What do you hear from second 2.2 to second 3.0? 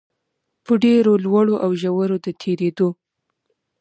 د تېرېدو